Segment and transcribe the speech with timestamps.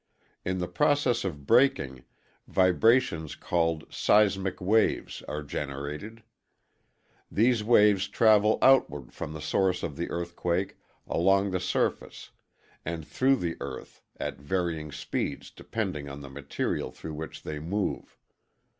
[0.43, 2.05] In the process of breaking,
[2.47, 6.23] vibrations called ŌĆ£seismic wavesŌĆØ are generated.
[7.29, 10.77] These waves travel outward from the source of the earthquake
[11.07, 12.31] along the surface
[12.83, 18.17] and through the Earth at varying speeds depending on the material through which they move.